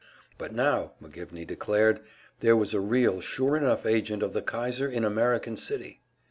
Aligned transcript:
But 0.39 0.51
now, 0.51 0.93
McGivney 0.99 1.45
declared, 1.45 1.99
there 2.39 2.55
was 2.57 2.73
a 2.73 2.79
real, 2.79 3.21
sure 3.21 3.55
enough 3.55 3.85
agent 3.85 4.23
of 4.23 4.33
the 4.33 4.41
Kaiser 4.41 4.89
in 4.89 5.05
American 5.05 5.55
City! 5.55 6.01